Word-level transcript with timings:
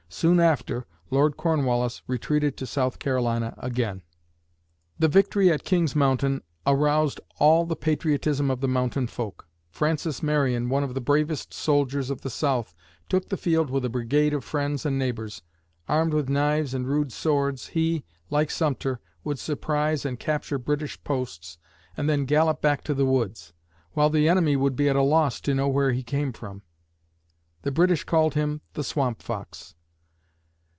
Soon 0.13 0.41
after, 0.41 0.85
Lord 1.09 1.37
Cornwallis 1.37 2.03
retreated 2.05 2.57
to 2.57 2.65
South 2.67 2.99
Carolina 2.99 3.55
again. 3.57 4.01
The 4.99 5.07
victory 5.07 5.49
at 5.49 5.63
King's 5.63 5.95
Mountain 5.95 6.43
aroused 6.67 7.21
all 7.39 7.65
the 7.65 7.77
patriotism 7.77 8.51
of 8.51 8.59
the 8.59 8.67
mountain 8.67 9.07
folk. 9.07 9.47
Francis 9.69 10.21
Marion, 10.21 10.67
one 10.67 10.83
of 10.83 10.93
the 10.93 11.01
bravest 11.01 11.53
soldiers 11.53 12.09
of 12.09 12.21
the 12.21 12.29
South, 12.29 12.75
took 13.07 13.29
the 13.29 13.37
field 13.37 13.69
with 13.69 13.85
a 13.85 13.89
brigade 13.89 14.33
of 14.33 14.43
friends 14.43 14.85
and 14.85 14.99
neighbors. 14.99 15.43
Armed 15.87 16.13
with 16.13 16.27
knives 16.29 16.73
and 16.73 16.89
rude 16.89 17.13
swords, 17.13 17.67
he, 17.67 18.03
like 18.29 18.51
Sumter, 18.51 18.99
would 19.23 19.39
surprise 19.39 20.05
and 20.05 20.19
capture 20.19 20.57
British 20.59 21.01
posts 21.05 21.57
and 21.95 22.09
then 22.09 22.25
gallop 22.25 22.61
back 22.61 22.83
to 22.83 22.93
the 22.93 23.05
woods, 23.07 23.53
while 23.93 24.09
the 24.09 24.27
enemy 24.27 24.57
would 24.57 24.75
be 24.75 24.89
at 24.89 24.97
a 24.97 25.01
loss 25.03 25.39
to 25.41 25.55
know 25.55 25.69
where 25.69 25.93
he 25.93 26.03
came 26.03 26.33
from. 26.33 26.63
The 27.61 27.71
British 27.71 28.03
called 28.03 28.33
him 28.33 28.59
the 28.73 28.83
"Swamp 28.83 29.21
Fox." 29.23 29.73